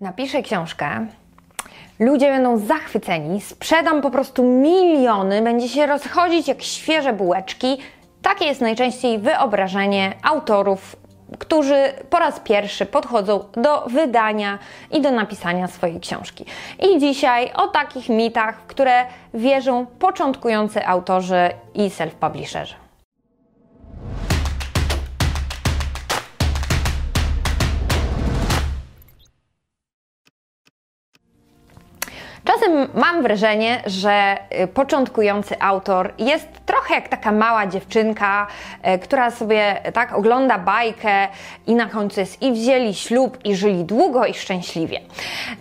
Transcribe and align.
Napiszę 0.00 0.42
książkę, 0.42 1.06
ludzie 1.98 2.30
będą 2.30 2.58
zachwyceni, 2.58 3.40
sprzedam 3.40 4.02
po 4.02 4.10
prostu 4.10 4.42
miliony, 4.44 5.42
będzie 5.42 5.68
się 5.68 5.86
rozchodzić 5.86 6.48
jak 6.48 6.62
świeże 6.62 7.12
bułeczki. 7.12 7.78
Takie 8.22 8.44
jest 8.44 8.60
najczęściej 8.60 9.18
wyobrażenie 9.18 10.12
autorów, 10.22 10.96
którzy 11.38 11.74
po 12.10 12.18
raz 12.18 12.40
pierwszy 12.40 12.86
podchodzą 12.86 13.44
do 13.52 13.86
wydania 13.86 14.58
i 14.90 15.00
do 15.00 15.10
napisania 15.10 15.68
swojej 15.68 16.00
książki. 16.00 16.44
I 16.78 16.98
dzisiaj 16.98 17.52
o 17.54 17.68
takich 17.68 18.08
mitach, 18.08 18.60
w 18.60 18.66
które 18.66 19.04
wierzą 19.34 19.86
początkujący 19.86 20.86
autorzy 20.86 21.50
i 21.74 21.90
self-publisherzy. 21.90 22.89
Mam 32.94 33.22
wrażenie, 33.22 33.82
że 33.86 34.36
y, 34.62 34.66
początkujący 34.66 35.60
autor 35.60 36.12
jest 36.18 36.48
trochę 36.66 36.94
jak 36.94 37.08
taka 37.08 37.32
mała 37.32 37.66
dziewczynka, 37.66 38.46
y, 38.94 38.98
która 38.98 39.30
sobie 39.30 39.76
tak 39.94 40.12
ogląda 40.12 40.58
bajkę 40.58 41.28
i 41.66 41.74
na 41.74 41.86
końcu 41.86 42.20
jest 42.20 42.42
i 42.42 42.52
wzięli 42.52 42.94
ślub 42.94 43.38
i 43.44 43.56
żyli 43.56 43.84
długo 43.84 44.26
i 44.26 44.34
szczęśliwie. 44.34 45.00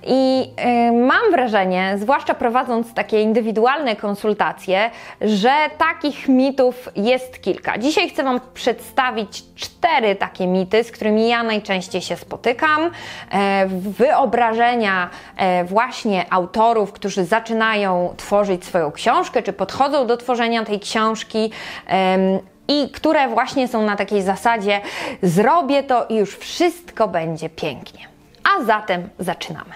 I 0.08 0.52
y, 0.90 0.92
mam 0.92 1.32
wrażenie, 1.32 1.96
zwłaszcza 1.98 2.34
prowadząc 2.34 2.94
takie 2.94 3.22
indywidualne 3.22 3.96
konsultacje, 3.96 4.90
że 5.22 5.52
takich 5.78 6.28
mitów 6.28 6.90
jest 6.96 7.42
kilka. 7.42 7.78
Dzisiaj 7.78 8.10
chcę 8.10 8.24
Wam 8.24 8.40
przedstawić 8.54 9.44
cztery 9.56 10.16
takie 10.16 10.48
mity, 10.48 10.84
z 10.84 10.92
którymi 10.92 11.30
ja 11.30 11.44
najczęściej 11.44 12.02
się 12.02 12.16
spotykam. 12.16 12.92
E, 13.32 13.68
wyobrażenia 13.70 15.10
e, 15.38 15.64
właśnie 15.64 16.26
autorów, 16.30 16.92
którzy 17.00 17.26
zaczynają 17.26 18.14
tworzyć 18.18 18.66
swoją 18.66 18.92
książkę, 18.92 19.44
czy 19.44 19.54
podchodzą 19.54 20.08
do 20.08 20.18
tworzenia 20.18 20.66
tej 20.66 20.80
książki. 20.80 21.52
i 22.68 22.90
które 22.90 23.28
właśnie 23.28 23.68
są 23.68 23.86
na 23.86 23.96
takiej 23.96 24.22
zasadzie: 24.22 24.82
zrobię 25.24 25.84
to 25.84 26.06
i 26.10 26.16
już 26.16 26.38
wszystko 26.38 27.08
będzie 27.08 27.50
pięknie. 27.50 28.08
A 28.44 28.64
zatem 28.64 29.10
zaczynamy. 29.20 29.74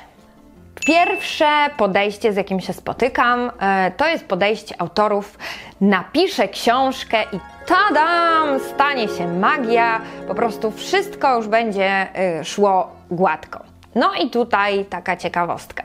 Pierwsze 0.85 1.69
podejście, 1.77 2.33
z 2.33 2.35
jakim 2.35 2.59
się 2.59 2.73
spotykam, 2.73 3.51
e, 3.59 3.91
to 3.97 4.07
jest 4.07 4.25
podejście 4.25 4.75
autorów: 4.81 5.37
napiszę 5.81 6.47
książkę 6.47 7.23
i 7.23 7.39
tadam, 7.65 8.59
stanie 8.59 9.07
się 9.07 9.27
magia, 9.27 10.01
po 10.27 10.35
prostu 10.35 10.71
wszystko 10.71 11.35
już 11.35 11.47
będzie 11.47 12.15
e, 12.15 12.45
szło 12.45 12.91
gładko. 13.11 13.59
No 13.95 14.13
i 14.13 14.29
tutaj 14.29 14.85
taka 14.85 15.17
ciekawostka. 15.17 15.83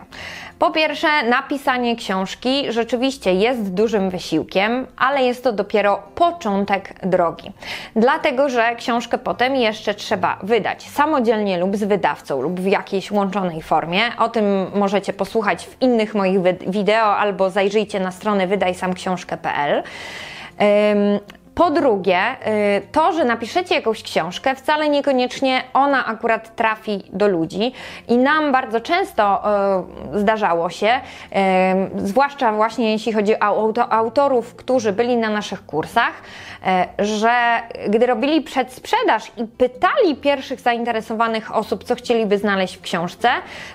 Po 0.58 0.70
pierwsze, 0.70 1.08
napisanie 1.22 1.96
książki 1.96 2.72
rzeczywiście 2.72 3.34
jest 3.34 3.74
dużym 3.74 4.10
wysiłkiem, 4.10 4.86
ale 4.96 5.22
jest 5.22 5.44
to 5.44 5.52
dopiero 5.52 6.02
początek 6.14 6.94
drogi. 7.02 7.52
Dlatego, 7.96 8.48
że 8.48 8.76
książkę 8.76 9.18
potem 9.18 9.56
jeszcze 9.56 9.94
trzeba 9.94 10.38
wydać 10.42 10.82
samodzielnie 10.82 11.58
lub 11.58 11.76
z 11.76 11.84
wydawcą 11.84 12.42
lub 12.42 12.60
w 12.60 12.66
jakiejś 12.66 13.10
łączonej 13.10 13.62
formie. 13.62 14.00
O 14.18 14.28
tym 14.28 14.66
możecie 14.74 15.12
posłuchać 15.12 15.66
w 15.66 15.82
innych 15.82 16.14
moich 16.14 16.40
wideo 16.66 17.16
albo 17.16 17.50
zajrzyjcie 17.50 18.00
na 18.00 18.10
stronę 18.10 18.46
wydajsamksiążkę.pl. 18.46 19.82
Po 21.58 21.70
drugie, 21.70 22.20
y, 22.76 22.86
to, 22.92 23.12
że 23.12 23.24
napiszecie 23.24 23.74
jakąś 23.74 24.02
książkę, 24.02 24.54
wcale 24.54 24.88
niekoniecznie 24.88 25.62
ona 25.74 26.06
akurat 26.06 26.56
trafi 26.56 27.02
do 27.12 27.28
ludzi 27.28 27.72
i 28.08 28.18
nam 28.18 28.52
bardzo 28.52 28.80
często 28.80 29.42
y, 30.14 30.18
zdarzało 30.18 30.70
się, 30.70 31.00
y, 31.96 32.06
zwłaszcza 32.06 32.52
właśnie 32.52 32.92
jeśli 32.92 33.12
chodzi 33.12 33.40
o 33.40 33.74
autorów, 33.90 34.54
którzy 34.54 34.92
byli 34.92 35.16
na 35.16 35.30
naszych 35.30 35.66
kursach, 35.66 36.12
że 36.98 37.30
gdy 37.88 38.06
robili 38.06 38.40
przedsprzedaż 38.40 39.32
i 39.36 39.44
pytali 39.44 40.16
pierwszych 40.16 40.60
zainteresowanych 40.60 41.56
osób, 41.56 41.84
co 41.84 41.94
chcieliby 41.94 42.38
znaleźć 42.38 42.76
w 42.76 42.80
książce, 42.80 43.28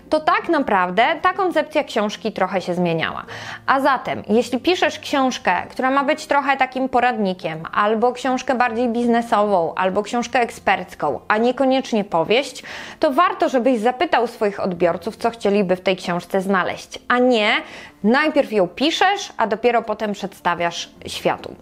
to 0.09 0.19
tak 0.19 0.50
naprawdę 0.50 1.06
ta 1.22 1.34
koncepcja 1.34 1.84
książki 1.84 2.31
trochę 2.31 2.62
się 2.62 2.74
zmieniała. 2.74 3.24
A 3.66 3.80
zatem, 3.80 4.24
jeśli 4.30 4.59
piszesz 4.59 5.00
książkę, 5.00 5.52
która 5.69 5.91
ma 5.91 6.03
być 6.03 6.28
trochę 6.28 6.57
takim 6.57 6.90
poradnikiem, 6.90 7.63
albo 7.73 8.11
książkę 8.11 8.56
bardziej 8.56 8.89
biznesową, 8.89 9.73
albo 9.75 10.03
książkę 10.03 10.39
ekspercką, 10.39 11.19
a 11.28 11.38
niekoniecznie 11.38 12.03
powieść, 12.03 12.63
to 13.00 13.11
warto, 13.11 13.50
żebyś 13.50 13.79
zapytał 13.79 14.28
swoich 14.28 14.59
odbiorców, 14.59 15.17
co 15.17 15.29
chcieliby 15.29 15.75
w 15.75 15.81
tej 15.81 15.95
książce 15.95 16.41
znaleźć, 16.41 17.00
a 17.07 17.19
nie 17.19 17.51
najpierw 18.03 18.51
ją 18.51 18.67
piszesz, 18.67 19.33
a 19.38 19.47
dopiero 19.47 19.81
potem 19.81 20.12
przedstawiasz 20.12 20.89
światu. 21.07 21.56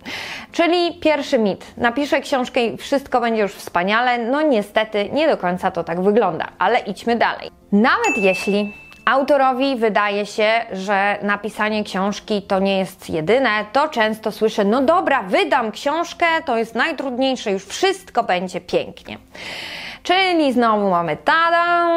Czyli 0.51 0.99
pierwszy 0.99 1.39
mit. 1.39 1.65
Napiszę 1.77 2.21
książkę 2.21 2.65
i 2.65 2.77
wszystko 2.77 3.21
będzie 3.21 3.41
już 3.41 3.53
wspaniale. 3.53 4.17
No 4.17 4.41
niestety 4.41 5.09
nie 5.09 5.27
do 5.27 5.37
końca 5.37 5.71
to 5.71 5.83
tak 5.83 6.01
wygląda, 6.01 6.47
ale 6.59 6.79
idźmy 6.79 7.15
dalej. 7.15 7.51
Nawet 7.71 8.17
jeśli 8.17 8.73
Autorowi 9.11 9.75
wydaje 9.75 10.25
się, 10.25 10.49
że 10.71 11.17
napisanie 11.21 11.83
książki 11.83 12.41
to 12.41 12.59
nie 12.59 12.77
jest 12.77 13.09
jedyne, 13.09 13.65
to 13.73 13.87
często 13.87 14.31
słyszę: 14.31 14.65
No 14.65 14.81
dobra, 14.81 15.23
wydam 15.23 15.71
książkę, 15.71 16.25
to 16.45 16.57
jest 16.57 16.75
najtrudniejsze, 16.75 17.51
już 17.51 17.65
wszystko 17.65 18.23
będzie 18.23 18.61
pięknie. 18.61 19.17
Czyli 20.03 20.53
znowu 20.53 20.89
mamy 20.89 21.17
tada 21.17 21.87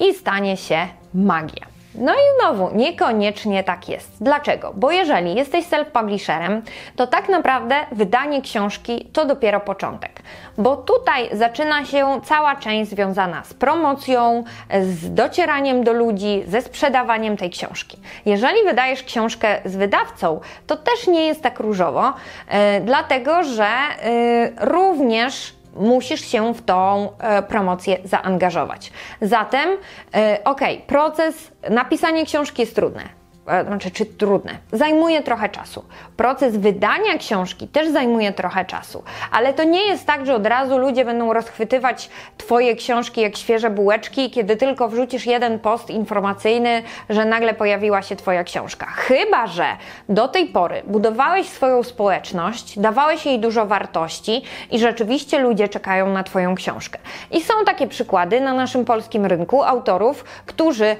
i 0.00 0.14
stanie 0.14 0.56
się 0.56 0.86
magia. 1.14 1.73
No 1.94 2.12
i 2.12 2.40
znowu, 2.40 2.76
niekoniecznie 2.76 3.64
tak 3.64 3.88
jest. 3.88 4.10
Dlaczego? 4.20 4.72
Bo 4.76 4.90
jeżeli 4.90 5.34
jesteś 5.34 5.66
self-publisherem, 5.66 6.60
to 6.96 7.06
tak 7.06 7.28
naprawdę 7.28 7.76
wydanie 7.92 8.42
książki 8.42 9.08
to 9.12 9.24
dopiero 9.24 9.60
początek. 9.60 10.22
Bo 10.58 10.76
tutaj 10.76 11.28
zaczyna 11.32 11.84
się 11.84 12.20
cała 12.24 12.56
część 12.56 12.90
związana 12.90 13.44
z 13.44 13.54
promocją, 13.54 14.44
z 14.82 15.14
docieraniem 15.14 15.84
do 15.84 15.92
ludzi, 15.92 16.42
ze 16.46 16.62
sprzedawaniem 16.62 17.36
tej 17.36 17.50
książki. 17.50 17.98
Jeżeli 18.26 18.64
wydajesz 18.64 19.02
książkę 19.02 19.60
z 19.64 19.76
wydawcą, 19.76 20.40
to 20.66 20.76
też 20.76 21.06
nie 21.06 21.26
jest 21.26 21.42
tak 21.42 21.60
różowo, 21.60 22.02
yy, 22.02 22.54
dlatego 22.80 23.44
że 23.44 23.68
yy, 24.04 24.52
również 24.60 25.54
musisz 25.76 26.20
się 26.20 26.54
w 26.54 26.62
tą 26.62 27.08
e, 27.18 27.42
promocję 27.42 27.96
zaangażować. 28.04 28.92
Zatem, 29.20 29.68
e, 30.14 30.38
ok, 30.44 30.60
proces 30.86 31.52
napisania 31.70 32.24
książki 32.24 32.62
jest 32.62 32.74
trudny 32.74 33.23
znaczy, 33.66 33.90
czy 33.90 34.06
trudne. 34.06 34.52
Zajmuje 34.72 35.22
trochę 35.22 35.48
czasu. 35.48 35.84
Proces 36.16 36.56
wydania 36.56 37.18
książki 37.18 37.68
też 37.68 37.88
zajmuje 37.88 38.32
trochę 38.32 38.64
czasu, 38.64 39.02
ale 39.32 39.52
to 39.52 39.64
nie 39.64 39.86
jest 39.86 40.06
tak, 40.06 40.26
że 40.26 40.34
od 40.34 40.46
razu 40.46 40.78
ludzie 40.78 41.04
będą 41.04 41.32
rozchwytywać 41.32 42.10
Twoje 42.38 42.76
książki 42.76 43.20
jak 43.20 43.36
świeże 43.36 43.70
bułeczki, 43.70 44.30
kiedy 44.30 44.56
tylko 44.56 44.88
wrzucisz 44.88 45.26
jeden 45.26 45.58
post 45.58 45.90
informacyjny, 45.90 46.82
że 47.10 47.24
nagle 47.24 47.54
pojawiła 47.54 48.02
się 48.02 48.16
Twoja 48.16 48.44
książka. 48.44 48.86
Chyba, 48.86 49.46
że 49.46 49.66
do 50.08 50.28
tej 50.28 50.46
pory 50.46 50.82
budowałeś 50.86 51.48
swoją 51.48 51.82
społeczność, 51.82 52.78
dawałeś 52.78 53.26
jej 53.26 53.38
dużo 53.38 53.66
wartości 53.66 54.42
i 54.70 54.78
rzeczywiście 54.78 55.38
ludzie 55.38 55.68
czekają 55.68 56.08
na 56.08 56.22
Twoją 56.22 56.54
książkę. 56.54 56.98
I 57.30 57.40
są 57.40 57.54
takie 57.66 57.86
przykłady 57.86 58.40
na 58.40 58.54
naszym 58.54 58.84
polskim 58.84 59.26
rynku 59.26 59.62
autorów, 59.62 60.24
którzy 60.46 60.86
y, 60.86 60.96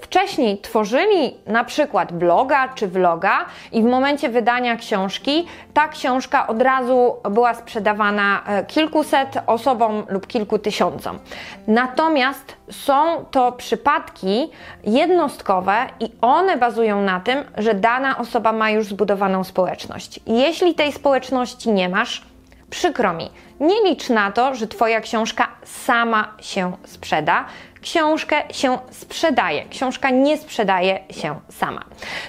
wcześniej 0.00 0.58
tworzyli 0.58 1.36
na 1.46 1.64
przykład 1.64 1.71
bloga 2.12 2.68
czy 2.68 2.88
vloga 2.88 3.44
i 3.72 3.82
w 3.82 3.84
momencie 3.84 4.28
wydania 4.28 4.76
książki 4.76 5.46
ta 5.74 5.88
książka 5.88 6.46
od 6.46 6.62
razu 6.62 7.16
była 7.30 7.54
sprzedawana 7.54 8.42
e, 8.46 8.64
kilkuset 8.64 9.38
osobom 9.46 10.02
lub 10.08 10.26
kilku 10.26 10.58
tysiącom. 10.58 11.18
Natomiast 11.66 12.56
są 12.70 13.24
to 13.30 13.52
przypadki 13.52 14.50
jednostkowe 14.84 15.86
i 16.00 16.10
one 16.20 16.56
bazują 16.56 17.02
na 17.02 17.20
tym, 17.20 17.44
że 17.58 17.74
dana 17.74 18.18
osoba 18.18 18.52
ma 18.52 18.70
już 18.70 18.86
zbudowaną 18.86 19.44
społeczność. 19.44 20.20
Jeśli 20.26 20.74
tej 20.74 20.92
społeczności 20.92 21.72
nie 21.72 21.88
masz, 21.88 22.22
przykro 22.70 23.12
mi, 23.12 23.30
nie 23.60 23.82
licz 23.84 24.08
na 24.08 24.32
to, 24.32 24.54
że 24.54 24.66
Twoja 24.66 25.00
książka 25.00 25.48
sama 25.64 26.28
się 26.40 26.72
sprzeda 26.84 27.44
książkę 27.82 28.42
się 28.52 28.78
sprzedaje. 28.90 29.64
Książka 29.64 30.10
nie 30.10 30.38
sprzedaje 30.38 31.00
się 31.10 31.40
sama. 31.50 31.84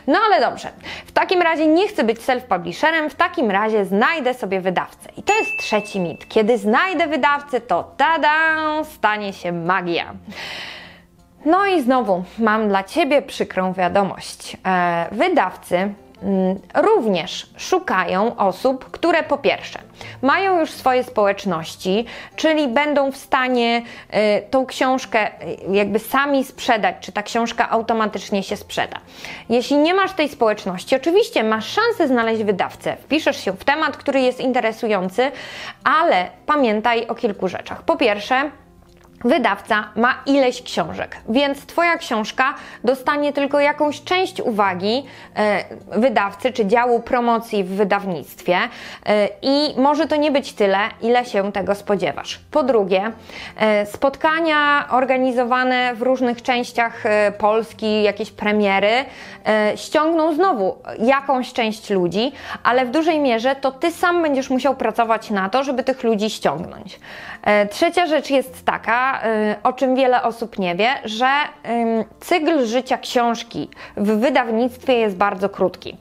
No 0.08 0.20
ale 0.26 0.40
dobrze, 0.42 0.70
w 1.06 1.12
takim 1.12 1.42
razie 1.42 1.68
nie 1.68 1.88
chcę 1.88 2.04
być 2.04 2.20
self-publisherem, 2.20 3.10
w 3.10 3.16
takim 3.16 3.52
razie 3.52 3.86
znajdę 3.86 4.34
sobie 4.34 4.62
wydawcę. 4.62 5.10
I 5.18 5.24
to 5.24 5.34
jest 5.34 5.52
trzeci 5.60 6.00
mit. 6.00 6.28
Kiedy 6.28 6.58
znajdę 6.58 7.08
wydawcę, 7.08 7.62
to 7.62 7.92
tada, 7.98 8.34
stanie 8.84 9.34
się 9.34 9.52
magia. 9.52 10.14
No 11.46 11.66
i 11.66 11.82
znowu 11.82 12.24
mam 12.40 12.68
dla 12.68 12.84
Ciebie 12.84 13.22
przykrą 13.22 13.74
wiadomość. 13.74 14.58
E, 14.66 15.08
wydawcy 15.12 15.94
również 16.76 17.48
szukają 17.58 18.36
osób, 18.36 18.92
które 18.92 19.24
po 19.24 19.38
pierwsze 19.38 19.80
mają 20.22 20.60
już 20.60 20.72
swoje 20.72 21.04
społeczności, 21.04 22.06
czyli 22.36 22.68
będą 22.68 23.12
w 23.12 23.18
stanie 23.18 23.82
y, 24.38 24.50
tą 24.50 24.66
książkę 24.66 25.28
y, 25.28 25.76
jakby 25.76 26.00
sami 26.00 26.44
sprzedać, 26.44 26.96
czy 27.00 27.12
ta 27.12 27.24
książka 27.24 27.70
automatycznie 27.70 28.44
się 28.44 28.58
sprzeda. 28.58 29.00
Jeśli 29.50 29.78
nie 29.78 29.94
masz 29.94 30.14
tej 30.14 30.30
społeczności, 30.30 30.96
oczywiście 30.96 31.44
masz 31.44 31.68
szansę 31.68 32.08
znaleźć 32.08 32.44
wydawcę, 32.44 32.98
wpiszesz 32.98 33.44
się 33.44 33.52
w 33.52 33.64
temat, 33.64 33.98
który 33.98 34.22
jest 34.22 34.40
interesujący, 34.40 35.32
ale 35.84 36.28
pamiętaj 36.46 37.08
o 37.08 37.16
kilku 37.16 37.48
rzeczach. 37.48 37.82
Po 37.82 37.96
pierwsze, 37.96 38.52
wydawca 39.24 39.84
ma 39.96 40.16
ileś 40.26 40.64
książek, 40.64 41.18
więc 41.30 41.66
Twoja 41.66 41.98
książka 41.98 42.54
dostanie 42.84 43.34
tylko 43.34 43.60
jakąś 43.60 44.04
część 44.04 44.42
uwagi 44.42 45.06
e, 45.36 45.64
wydawcy 46.00 46.52
czy 46.52 46.66
działu 46.66 47.00
promocji 47.00 47.64
w 47.64 47.70
wydawnictwie 47.70 48.58
e, 49.06 49.30
i 49.42 49.82
może 49.82 50.08
to 50.08 50.16
nie 50.16 50.32
być 50.32 50.54
tyle, 50.54 50.78
ile 51.02 51.26
się 51.26 51.52
tego 51.52 51.76
spodziewasz. 51.76 52.40
Po 52.52 52.64
drugie, 52.64 53.12
e, 53.58 53.86
spotkania 53.86 54.88
organizowane 54.90 55.96
w 55.96 56.02
różnych 56.02 56.42
częściach 56.42 57.04
Polski, 57.38 58.04
jakieś 58.04 58.32
premiery, 58.32 59.06
ściągną 59.76 60.34
znowu 60.34 60.78
jakąś 61.00 61.54
część 61.54 61.90
ludzi, 61.90 62.32
ale 62.64 62.86
w 62.86 62.92
dużej 62.92 63.20
mierze 63.20 63.56
to 63.56 63.72
Ty 63.72 63.92
sam 63.92 64.22
będziesz 64.22 64.50
musiał 64.50 64.76
pracować 64.76 65.30
na 65.30 65.50
to, 65.50 65.64
żeby 65.64 65.84
tych 65.84 66.04
ludzi 66.04 66.30
ściągnąć. 66.30 67.00
Trzecia 67.70 68.06
rzecz 68.06 68.30
jest 68.30 68.66
taka, 68.66 69.13
o 69.64 69.74
czym 69.74 69.96
wiele 69.96 70.24
osób 70.24 70.60
nie 70.60 70.76
wie, 70.76 70.90
że 71.04 71.28
cykl 72.20 72.66
życia 72.66 72.98
książki 72.98 73.70
w 73.98 74.20
wydawnictwie 74.20 74.94
jest 74.94 75.18
bardzo 75.18 75.50
krótki. 75.50 75.98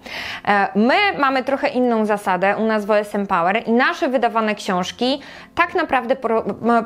E, 0.49 0.69
my 0.75 0.95
mamy 1.19 1.45
trochę 1.45 1.69
inną 1.69 2.07
zasadę 2.07 2.57
u 2.57 2.67
nas 2.67 2.85
w 2.85 2.91
OSM 2.91 3.27
Power 3.27 3.63
i 3.67 3.73
nasze 3.73 4.09
wydawane 4.09 4.55
książki 4.55 5.21
tak 5.55 5.75
naprawdę 5.75 6.17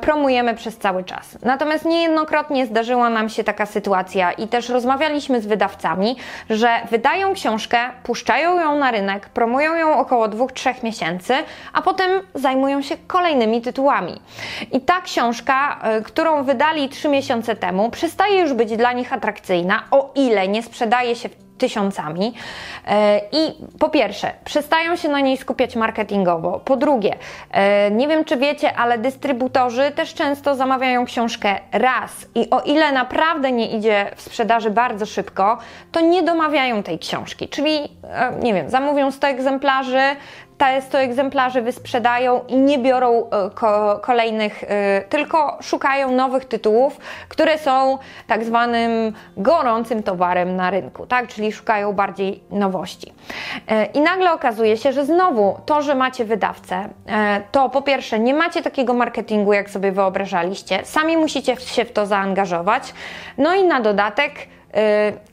promujemy 0.01 0.55
przez 0.55 0.79
cały 0.79 1.05
czas. 1.05 1.39
Natomiast 1.43 1.85
niejednokrotnie 1.85 2.67
zdarzyła 2.67 3.11
nam 3.11 3.29
się 3.29 3.45
taka 3.45 3.67
sytuacja 3.67 4.33
i 4.33 4.49
też 4.49 4.69
rozmawialiśmy 4.69 5.41
z 5.41 5.47
wydawcami, 5.47 6.17
że 6.51 6.69
wydają 6.91 7.35
książkę, 7.35 7.79
puszczają 8.03 8.61
ją 8.61 8.79
na 8.79 8.91
rynek, 8.91 9.29
promują 9.29 9.75
ją 9.75 9.99
około 9.99 10.29
2-3 10.29 10.85
miesięcy, 10.85 11.35
a 11.73 11.83
potem 11.83 12.11
zajmują 12.35 12.83
się 12.83 12.97
kolejnymi 13.07 13.63
tytułami. 13.63 14.21
I 14.73 14.81
ta 14.81 15.01
książka, 15.01 15.79
y, 15.99 16.03
którą 16.17 16.45
wydali 16.45 16.89
3 16.89 17.09
miesiące 17.09 17.57
temu, 17.57 17.91
przestaje 17.91 18.41
już 18.41 18.53
być 18.53 18.77
dla 18.77 18.93
nich 18.93 19.13
atrakcyjna, 19.13 19.83
o 19.91 20.11
ile 20.15 20.49
nie 20.49 20.63
sprzedaje 20.63 21.17
się 21.17 21.29
tysiącami. 21.59 22.35
E, 22.87 23.21
I 23.33 23.55
po 23.79 23.89
pierwsze, 23.89 24.33
przestają 24.45 24.97
się 24.97 25.09
na 25.09 25.21
niej 25.21 25.37
skupiać 25.37 25.77
marketingowo. 25.77 26.61
Po 26.65 26.77
drugie, 26.77 27.15
e, 27.51 27.91
nie 27.91 28.09
wiem 28.09 28.25
czy 28.25 28.37
wiecie, 28.37 28.77
ale 28.77 28.99
dystrybutorzy 28.99 29.91
też 29.91 30.15
często 30.15 30.55
zamawiają 30.55 31.05
książkę 31.05 31.61
raz 31.73 32.27
i 32.35 32.51
o 32.51 32.61
ile 32.61 32.93
naprawdę 32.93 33.53
nie 33.53 33.71
idzie 33.71 34.11
w 34.17 34.23
sprzedaży 34.23 34.71
bardzo 34.71 35.07
szybko, 35.07 35.59
to 35.93 36.01
nie 36.01 36.23
domawiają 36.23 36.83
tej 36.83 36.99
książki. 36.99 37.49
Czyli, 37.49 37.77
e, 38.05 38.33
nie 38.43 38.55
wiem, 38.55 38.71
zamówią 38.71 39.11
100 39.11 39.27
egzemplarzy, 39.27 40.01
100 40.81 40.99
egzemplarzy 40.99 41.63
wysprzedają 41.63 42.41
i 42.49 42.57
nie 42.57 42.79
biorą 42.79 43.31
e, 43.31 43.51
ko 43.51 44.01
kolejnych, 44.03 44.65
e, 44.65 45.03
tylko 45.09 45.59
szukają 45.63 46.13
nowych 46.13 46.45
tytułów, 46.45 46.99
które 47.29 47.59
są 47.59 47.99
tak 48.27 48.45
zwanym 48.45 49.13
gorącym 49.37 50.03
towarem 50.03 50.57
na 50.57 50.71
rynku, 50.71 51.07
tak? 51.07 51.29
Czyli 51.29 51.53
szukają 51.53 51.93
bardziej 51.93 52.43
nowości. 52.51 53.13
E, 53.69 53.85
I 53.85 54.01
nagle 54.01 54.33
okazuje 54.33 54.77
się, 54.77 54.93
że 54.93 55.05
znowu 55.05 55.61
to, 55.67 55.83
że 55.83 55.95
macie 55.95 56.25
wydawcę, 56.25 56.89
to 57.53 57.69
po 57.69 57.83
pierwsze 57.83 58.19
nie 58.19 58.35
macie 58.35 58.63
takiego 58.63 58.95
marketingu, 58.95 59.53
jak 59.53 59.71
sobie 59.71 59.93
wyobrażaliście, 59.93 60.85
sami 60.85 61.17
musicie 61.17 61.57
się 61.57 61.85
w 61.85 61.93
to 61.93 62.07
zaangażować, 62.07 62.95
no 63.39 63.55
i 63.55 63.65
na 63.65 63.81
dodatek 63.81 64.33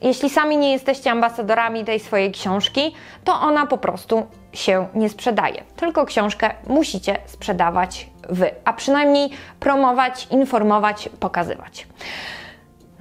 jeśli 0.01 0.29
sami 0.29 0.57
nie 0.57 0.71
jesteście 0.71 1.11
ambasadorami 1.11 1.85
tej 1.85 1.99
swojej 1.99 2.31
książki, 2.31 2.95
to 3.23 3.41
ona 3.41 3.65
po 3.65 3.77
prostu 3.77 4.27
się 4.53 4.87
nie 4.95 5.09
sprzedaje. 5.09 5.63
Tylko 5.75 6.05
książkę 6.05 6.51
musicie 6.67 7.17
sprzedawać 7.25 8.09
wy, 8.29 8.51
a 8.65 8.73
przynajmniej 8.73 9.29
promować, 9.59 10.27
informować, 10.31 11.09
pokazywać. 11.19 11.87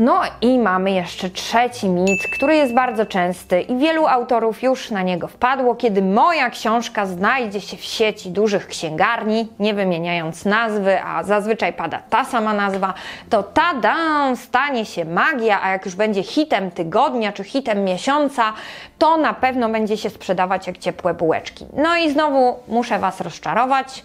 No 0.04 0.22
i 0.40 0.58
mamy 0.58 0.90
jeszcze 0.90 1.31
trzeci 1.31 1.88
mit, 1.88 2.22
który 2.37 2.56
jest 2.56 2.75
bardzo 2.75 3.06
częsty 3.06 3.60
i 3.60 3.76
wielu 3.76 4.06
autorów 4.06 4.62
już 4.62 4.90
na 4.90 5.02
niego 5.02 5.28
wpadło. 5.28 5.75
Kiedy 5.75 6.02
moja 6.02 6.50
książka 6.50 7.06
znajdzie 7.06 7.60
się 7.60 7.76
w 7.76 7.84
sieci 7.84 8.31
dużych 8.31 8.66
księgarni, 8.66 9.49
nie 9.58 9.75
wymieniając 9.75 10.44
nazwy, 10.44 11.02
a 11.02 11.22
zazwyczaj 11.22 11.72
pada 11.72 12.02
ta 12.10 12.25
sama 12.25 12.54
nazwa, 12.54 12.94
to 13.31 13.43
tada, 13.43 13.96
stanie 14.37 14.87
się 14.87 15.04
magia, 15.04 15.62
a 15.62 15.70
jak 15.70 15.84
już 15.84 15.94
będzie 15.94 16.22
hitem 16.22 16.70
tygodnia 16.70 17.32
czy 17.32 17.44
hitem 17.44 17.84
miesiąca, 17.84 18.52
to 18.98 19.16
na 19.16 19.34
pewno 19.34 19.69
będzie 19.69 19.96
się 19.96 20.10
sprzedawać 20.10 20.66
jak 20.66 20.78
ciepłe 20.78 21.14
bułeczki. 21.14 21.66
No 21.76 21.96
i 21.96 22.10
znowu 22.10 22.56
muszę 22.69 22.98
Was 22.98 23.20
rozczarować. 23.20 24.05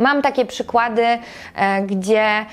Mam 0.00 0.22
takie 0.22 0.46
przykłady, 0.46 1.06
e, 1.56 1.82
gdzie 1.82 2.22
e, 2.22 2.44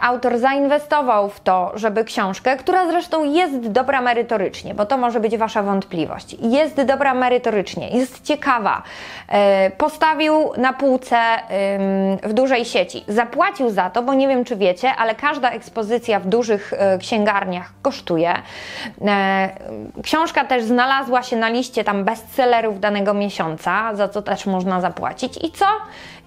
autor 0.00 0.38
zainwestował 0.38 1.30
w 1.30 1.40
to, 1.40 1.72
żeby 1.74 2.04
książkę, 2.04 2.56
która 2.56 2.86
zresztą 2.86 3.24
jest 3.24 3.68
dobra 3.68 4.00
merytorycznie, 4.00 4.74
bo 4.74 4.86
to 4.86 4.98
może 4.98 5.20
być 5.20 5.36
Wasza 5.36 5.62
wątpliwość, 5.62 6.36
jest 6.40 6.82
dobra 6.82 7.14
merytorycznie, 7.14 7.88
jest 7.88 8.24
ciekawa, 8.24 8.82
e, 9.28 9.70
postawił 9.70 10.52
na 10.56 10.72
półce 10.72 11.16
w 12.22 12.32
dużej 12.32 12.64
sieci, 12.64 13.04
zapłacił 13.08 13.70
za 13.70 13.90
to, 13.90 14.02
bo 14.02 14.14
nie 14.14 14.28
wiem 14.28 14.44
czy 14.44 14.56
wiecie, 14.56 14.92
ale 14.98 15.14
każda 15.14 15.50
ekspozycja 15.50 16.20
w 16.20 16.26
dużych 16.26 16.72
księgarniach 17.00 17.72
kosztuje. 17.82 18.34
Książka 20.02 20.44
też 20.44 20.64
znalazła 20.64 21.22
się 21.22 21.36
na 21.36 21.48
liście 21.48 21.84
tam 21.84 22.04
bestsellerów 22.04 22.80
danego 22.80 23.14
miesiąca, 23.14 23.94
za 23.94 24.08
co 24.08 24.22
też 24.22 24.46
można 24.46 24.80
zapłacić. 24.80 25.44
I 25.44 25.52
co? 25.52 25.66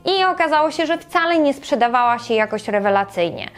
I 0.05 0.23
okazało 0.23 0.71
się, 0.71 0.85
że 0.85 0.97
wcale 0.97 1.39
nie 1.39 1.53
sprzedawała 1.53 2.19
się 2.19 2.33
jakoś 2.33 2.67
rewelacyjnie. 2.67 3.49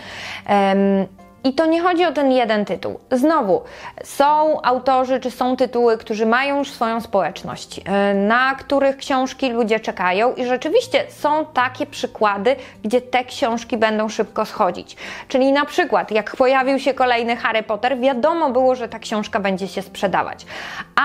I 1.43 1.53
to 1.53 1.65
nie 1.65 1.81
chodzi 1.81 2.05
o 2.05 2.11
ten 2.11 2.31
jeden 2.31 2.65
tytuł. 2.65 2.99
Znowu, 3.11 3.61
są 4.03 4.61
autorzy 4.61 5.19
czy 5.19 5.31
są 5.31 5.55
tytuły, 5.55 5.97
którzy 5.97 6.25
mają 6.25 6.57
już 6.57 6.71
swoją 6.71 7.01
społeczność, 7.01 7.81
e, 7.85 8.13
na 8.13 8.55
których 8.55 8.97
książki 8.97 9.49
ludzie 9.49 9.79
czekają, 9.79 10.33
i 10.33 10.45
rzeczywiście 10.45 11.03
są 11.09 11.45
takie 11.45 11.85
przykłady, 11.85 12.55
gdzie 12.83 13.01
te 13.01 13.25
książki 13.25 13.77
będą 13.77 14.09
szybko 14.09 14.45
schodzić. 14.45 14.97
Czyli 15.27 15.51
na 15.51 15.65
przykład, 15.65 16.11
jak 16.11 16.35
pojawił 16.35 16.79
się 16.79 16.93
kolejny 16.93 17.35
Harry 17.35 17.63
Potter, 17.63 17.99
wiadomo 17.99 18.49
było, 18.49 18.75
że 18.75 18.89
ta 18.89 18.99
książka 18.99 19.39
będzie 19.39 19.67
się 19.67 19.81
sprzedawać. 19.81 20.45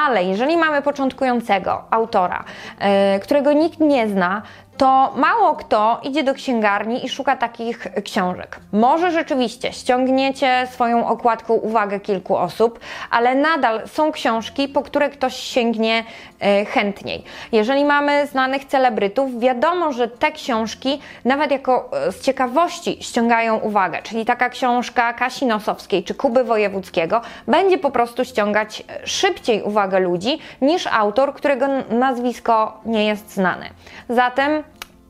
Ale 0.06 0.24
jeżeli 0.24 0.56
mamy 0.56 0.82
początkującego 0.82 1.82
autora, 1.90 2.44
yy, 2.80 3.20
którego 3.20 3.52
nikt 3.52 3.80
nie 3.80 4.08
zna, 4.08 4.42
to 4.76 5.12
mało 5.16 5.54
kto 5.54 6.00
idzie 6.02 6.22
do 6.22 6.34
księgarni 6.34 7.06
i 7.06 7.08
szuka 7.08 7.36
takich 7.36 7.86
książek. 8.04 8.60
Może 8.72 9.10
rzeczywiście 9.10 9.72
ściągniecie 9.72 10.68
swoją 10.70 11.06
okładką 11.06 11.54
uwagę 11.54 12.00
kilku 12.00 12.36
osób, 12.36 12.80
ale 13.10 13.34
nadal 13.34 13.88
są 13.88 14.12
książki, 14.12 14.68
po 14.68 14.82
które 14.82 15.10
ktoś 15.10 15.36
sięgnie 15.36 16.04
e, 16.40 16.64
chętniej. 16.64 17.24
Jeżeli 17.52 17.84
mamy 17.84 18.26
znanych 18.26 18.64
celebrytów, 18.64 19.40
wiadomo, 19.40 19.92
że 19.92 20.08
te 20.08 20.32
książki 20.32 21.00
nawet 21.24 21.50
jako 21.50 21.90
e, 21.92 22.12
z 22.12 22.20
ciekawości 22.20 22.98
ściągają 23.00 23.56
uwagę, 23.56 24.02
czyli 24.02 24.24
taka 24.24 24.50
książka 24.50 25.12
Kasi 25.12 25.46
Nosowskiej 25.46 26.04
czy 26.04 26.14
Kuby 26.14 26.44
Wojewódzkiego 26.44 27.20
będzie 27.46 27.78
po 27.78 27.90
prostu 27.90 28.24
ściągać 28.24 28.82
e, 28.88 29.06
szybciej 29.06 29.62
uwagę 29.62 30.00
ludzi 30.00 30.38
niż 30.62 30.86
autor, 30.86 31.34
którego 31.34 31.66
nazwisko 31.90 32.80
nie 32.84 33.06
jest 33.06 33.34
znane. 33.34 33.70
Zatem 34.08 34.62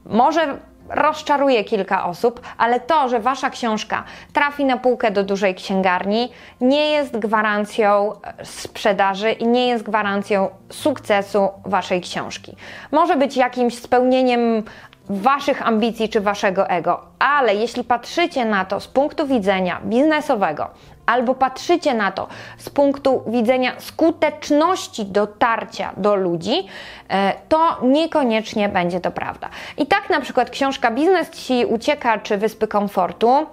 może 0.07 0.59
rozczaruje 0.89 1.65
kilka 1.65 2.07
osób, 2.07 2.41
ale 2.59 2.81
to, 2.81 3.09
że 3.09 3.21
wasza 3.21 3.51
książka 3.51 4.05
trafi 4.33 4.65
na 4.65 4.77
półkę 4.77 5.11
do 5.11 5.25
dużej 5.25 5.55
księgarni, 5.55 6.33
nie 6.61 6.91
jest 6.91 7.19
gwarancją 7.19 8.13
e, 8.13 8.45
sprzedaży 8.45 9.33
i 9.33 9.47
nie 9.47 9.69
jest 9.69 9.85
gwarancją 9.85 10.49
sukcesu 10.71 11.49
waszej 11.65 12.01
książki. 12.01 12.57
Może 12.93 13.17
być 13.17 13.37
jakimś 13.37 13.79
spełnieniem 13.79 14.63
waszych 15.09 15.67
ambicji 15.67 16.09
czy 16.09 16.21
waszego 16.21 16.69
ego, 16.69 17.01
ale 17.19 17.55
jeśli 17.55 17.85
patrzycie 17.85 18.45
na 18.45 18.65
to 18.65 18.81
z 18.81 18.89
punktu 18.89 19.27
widzenia 19.27 19.81
biznesowego, 19.85 20.71
albo 21.07 21.35
patrzycie 21.35 21.95
na 21.95 22.13
to 22.13 22.29
z 22.59 22.71
punktu 22.71 23.23
widzenia 23.27 23.73
skuteczności 23.79 25.05
dotarcia 25.05 25.93
do 25.97 26.15
ludzi, 26.15 26.67
e, 27.09 27.33
to 27.49 27.79
niekoniecznie 27.83 28.69
będzie 28.69 29.01
to 29.01 29.11
prawda. 29.11 29.49
I 29.79 29.87
tak 29.87 30.11
na 30.11 30.21
przykład 30.21 30.51
książka 30.51 30.91
Biznes 30.91 31.31
Ci 31.31 31.67
ucieka 31.67 32.19
czy 32.19 32.37
Wyspy 32.37 32.69
Komfortu 32.69 33.47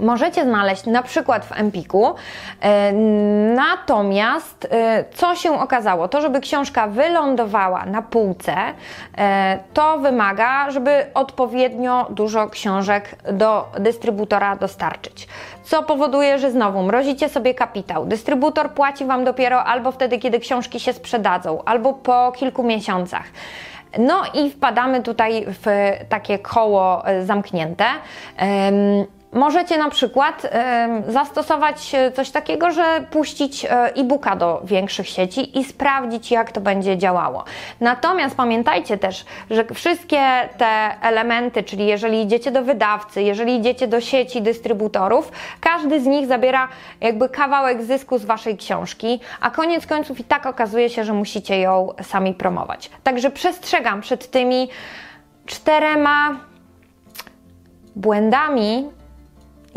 możecie 0.00 0.44
znaleźć 0.44 0.86
na 0.86 1.02
przykład 1.02 1.44
w 1.44 1.52
Empiku. 1.52 2.14
E, 2.60 2.92
natomiast 3.54 4.68
e, 4.70 5.04
co 5.14 5.34
się 5.34 5.60
okazało? 5.60 6.08
To, 6.08 6.20
żeby 6.20 6.40
książka 6.40 6.86
wylądowała 6.86 7.86
na 7.86 8.02
półce, 8.02 8.54
e, 9.18 9.58
to 9.74 9.98
wymaga, 9.98 10.70
żeby 10.70 11.06
odpowiednio 11.14 12.06
dużo 12.10 12.48
książek 12.48 13.16
do 13.32 13.68
dystrybutora 13.80 14.56
dostarczyć. 14.56 15.28
Co 15.64 15.82
powoduje, 15.82 16.38
że 16.38 16.50
znowu 16.50 16.82
mrozicie 16.82 17.28
sobie 17.28 17.54
kapitał. 17.54 18.06
Dystrybutor 18.06 18.70
płaci 18.70 19.04
Wam 19.04 19.24
dopiero 19.24 19.64
albo 19.64 19.92
wtedy, 19.92 20.18
kiedy 20.18 20.38
książki 20.38 20.80
się 20.80 20.92
sprzedadzą, 20.92 21.62
albo 21.64 21.92
po 21.92 22.32
kilku 22.36 22.62
miesiącach. 22.62 23.24
No 23.98 24.22
i 24.34 24.50
wpadamy 24.50 25.02
tutaj 25.02 25.46
w 25.46 25.90
takie 26.08 26.38
koło 26.38 27.02
zamknięte. 27.24 27.84
Możecie 29.32 29.78
na 29.78 29.90
przykład 29.90 30.50
zastosować 31.08 31.92
coś 32.14 32.30
takiego, 32.30 32.70
że 32.70 33.04
puścić 33.10 33.64
y, 33.64 33.68
e-booka 33.70 34.36
do 34.36 34.60
większych 34.64 35.08
sieci 35.08 35.58
i 35.58 35.64
sprawdzić, 35.64 36.30
jak 36.30 36.52
to 36.52 36.60
będzie 36.60 36.98
działało. 36.98 37.44
Natomiast 37.80 38.36
pamiętajcie 38.36 38.98
też, 38.98 39.24
że 39.50 39.64
wszystkie 39.74 40.48
te 40.58 40.96
elementy, 41.02 41.62
czyli 41.62 41.86
jeżeli 41.86 42.22
idziecie 42.22 42.50
do 42.50 42.62
wydawcy, 42.62 43.22
jeżeli 43.22 43.56
idziecie 43.56 43.86
do 43.86 44.00
sieci 44.00 44.42
dystrybutorów, 44.42 45.32
każdy 45.60 46.00
z 46.00 46.06
nich 46.06 46.26
zabiera 46.26 46.68
jakby 47.00 47.28
kawałek 47.28 47.82
zysku 47.82 48.18
z 48.18 48.24
waszej 48.24 48.56
książki, 48.56 49.20
a 49.40 49.50
koniec 49.50 49.86
końców 49.86 50.20
i 50.20 50.24
tak 50.24 50.46
okazuje 50.46 50.90
się, 50.90 51.04
że 51.04 51.12
musicie 51.12 51.60
ją 51.60 51.88
sami 52.02 52.34
promować. 52.34 52.90
Także 53.02 53.30
przestrzegam 53.30 54.00
przed 54.00 54.30
tymi 54.30 54.68
czterema 55.46 56.36
błędami, 57.96 58.97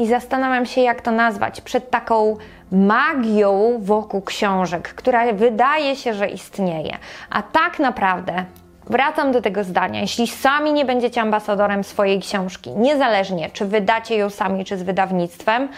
i 0.02 0.08
zastanawiam 0.08 0.66
się, 0.66 0.82
jak 0.82 1.02
to 1.02 1.12
nazwać, 1.12 1.62
przed 1.62 1.90
taką 1.90 2.38
magią 2.72 3.80
wokół 3.80 4.22
książek, 4.22 4.94
która 4.94 5.34
wydaje 5.34 5.96
się, 5.96 6.14
że 6.14 6.28
istnieje, 6.28 6.98
a 7.30 7.42
tak 7.42 7.80
naprawdę 7.80 8.46
Wracam 8.90 9.32
do 9.32 9.42
tego 9.42 9.64
zdania. 9.64 10.02
Jeśli 10.02 10.28
sami 10.28 10.74
nie 10.74 10.86
będziecie 10.86 11.22
ambasadorem 11.22 11.84
swojej 11.84 12.20
książki, 12.20 12.72
niezależnie 12.72 13.50
czy 13.50 13.66
wydacie 13.66 14.16
ją 14.16 14.30
sami, 14.30 14.66
czy 14.66 14.78
z 14.78 14.84
wydawnictwem, 14.84 15.70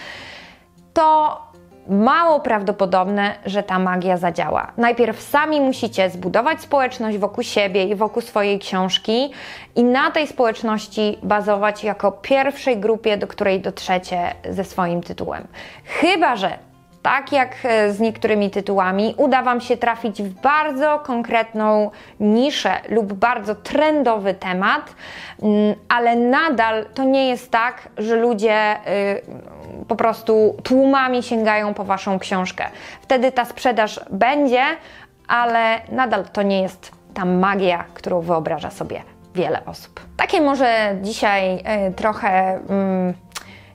to 0.93 1.37
mało 1.87 2.39
prawdopodobne, 2.39 3.35
że 3.45 3.63
ta 3.63 3.79
magia 3.79 4.17
zadziała. 4.17 4.71
Najpierw 4.77 5.21
sami 5.21 5.61
musicie 5.61 6.09
zbudować 6.09 6.61
społeczność 6.61 7.17
wokół 7.17 7.43
siebie 7.43 7.83
i 7.83 7.95
wokół 7.95 8.21
swojej 8.21 8.59
książki 8.59 9.31
i 9.75 9.83
na 9.83 10.11
tej 10.11 10.27
społeczności 10.27 11.17
bazować 11.23 11.83
jako 11.83 12.11
pierwszej 12.11 12.77
grupie, 12.77 13.17
do 13.17 13.27
której 13.27 13.61
dotrzecie 13.61 14.35
ze 14.49 14.63
swoim 14.63 15.01
tytułem. 15.01 15.47
Chyba, 15.85 16.35
że 16.35 16.57
tak 17.03 17.31
jak 17.31 17.55
e, 17.63 17.93
z 17.93 17.99
niektórymi 17.99 18.49
tytułami, 18.49 19.15
uda 19.17 19.41
Wam 19.41 19.61
się 19.61 19.77
trafić 19.77 20.23
w 20.23 20.29
bardzo 20.29 20.99
konkretną 20.99 21.91
niszę 22.19 22.71
lub 22.89 23.13
bardzo 23.13 23.55
trendowy 23.55 24.33
temat, 24.33 24.95
mm, 25.41 25.75
ale 25.89 26.15
nadal 26.15 26.85
to 26.93 27.03
nie 27.03 27.29
jest 27.29 27.51
tak, 27.51 27.89
że 27.97 28.15
ludzie 28.15 28.75
y, 28.75 29.85
po 29.87 29.95
prostu 29.95 30.57
tłumami 30.63 31.23
sięgają 31.23 31.73
po 31.73 31.83
Waszą 31.83 32.19
książkę. 32.19 32.65
Wtedy 33.01 33.31
ta 33.31 33.45
sprzedaż 33.45 33.99
będzie, 34.09 34.63
ale 35.27 35.81
nadal 35.91 36.25
to 36.33 36.41
nie 36.41 36.61
jest 36.61 36.91
ta 37.13 37.25
magia, 37.25 37.85
którą 37.93 38.21
wyobraża 38.21 38.71
sobie 38.71 39.01
wiele 39.35 39.65
osób. 39.65 40.01
Takie 40.17 40.41
może 40.41 40.95
dzisiaj 41.01 41.55
y, 41.55 41.93
trochę. 41.93 42.57
Y, 43.09 43.32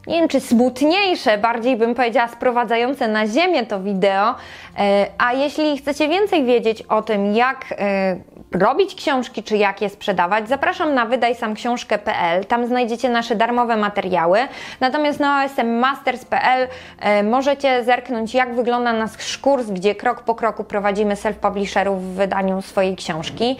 nie 0.08 0.18
wiem 0.18 0.28
czy 0.28 0.40
smutniejsze, 0.40 1.38
bardziej 1.38 1.76
bym 1.76 1.94
powiedziała 1.94 2.28
sprowadzające 2.28 3.08
na 3.08 3.26
ziemię 3.26 3.66
to 3.66 3.80
wideo. 3.80 4.34
E, 4.78 5.06
a 5.18 5.32
jeśli 5.32 5.78
chcecie 5.78 6.08
więcej 6.08 6.44
wiedzieć 6.44 6.82
o 6.82 7.02
tym, 7.02 7.34
jak 7.34 7.74
e, 7.78 8.16
robić 8.52 8.94
książki, 8.94 9.42
czy 9.42 9.56
jak 9.56 9.82
je 9.82 9.88
sprzedawać, 9.88 10.48
zapraszam 10.48 10.94
na 10.94 11.06
wydajsamksiążkę.pl. 11.06 12.44
Tam 12.44 12.66
znajdziecie 12.66 13.08
nasze 13.08 13.36
darmowe 13.36 13.76
materiały. 13.76 14.38
Natomiast 14.80 15.20
na 15.20 15.44
osmmasters.pl 15.44 16.68
e, 17.00 17.22
możecie 17.22 17.84
zerknąć, 17.84 18.34
jak 18.34 18.54
wygląda 18.54 18.92
nasz 18.92 19.38
kurs, 19.38 19.66
gdzie 19.66 19.94
krok 19.94 20.22
po 20.22 20.34
kroku 20.34 20.64
prowadzimy 20.64 21.14
self-publisherów 21.14 21.98
w 21.98 22.14
wydaniu 22.14 22.62
swojej 22.62 22.96
książki. 22.96 23.56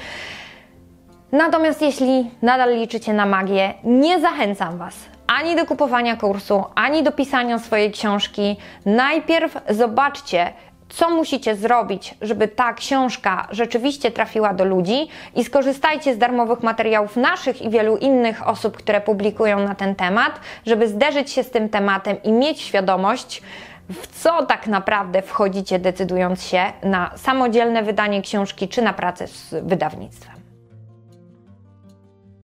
Natomiast 1.33 1.83
jeśli 1.83 2.31
nadal 2.43 2.75
liczycie 2.75 3.13
na 3.13 3.27
magię, 3.27 3.75
nie 3.85 4.21
zachęcam 4.21 4.79
Was 4.79 5.18
ani 5.29 5.57
do 5.57 5.67
kupowania 5.67 6.17
kursu, 6.17 6.65
ani 6.75 7.03
do 7.03 7.13
pisania 7.13 7.59
swojej 7.59 7.93
książki. 7.93 8.57
Najpierw 8.87 9.57
zobaczcie, 9.71 10.53
co 10.89 11.11
musicie 11.11 11.57
zrobić, 11.57 12.15
żeby 12.23 12.49
ta 12.49 12.73
książka 12.73 13.49
rzeczywiście 13.51 14.11
trafiła 14.11 14.55
do 14.55 14.65
ludzi 14.65 15.09
i 15.35 15.45
skorzystajcie 15.45 16.15
z 16.15 16.19
darmowych 16.19 16.63
materiałów 16.63 17.17
naszych 17.17 17.63
i 17.63 17.71
wielu 17.71 17.97
innych 17.97 18.49
osób, 18.49 18.77
które 18.77 19.01
publikują 19.01 19.59
na 19.59 19.75
ten 19.75 19.95
temat, 19.95 20.41
żeby 20.67 20.89
zderzyć 20.89 21.31
się 21.31 21.43
z 21.43 21.51
tym 21.51 21.69
tematem 21.69 22.23
i 22.23 22.33
mieć 22.33 22.61
świadomość, 22.61 23.43
w 23.89 24.23
co 24.23 24.47
tak 24.47 24.67
naprawdę 24.67 25.23
wchodzicie, 25.23 25.79
decydując 25.79 26.43
się 26.43 26.63
na 26.83 27.11
samodzielne 27.17 27.83
wydanie 27.83 28.23
książki 28.23 28.69
czy 28.69 28.83
na 28.83 28.93
pracę 28.93 29.27
z 29.27 29.55
wydawnictwem. 29.63 30.38